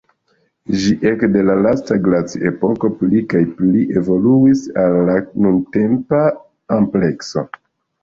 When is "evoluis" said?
4.03-4.67